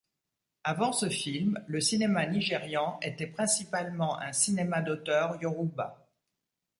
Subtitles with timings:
[0.63, 6.09] Avant ce film, le cinéma nigérian était principalement un cinéma d'auteur yoruba.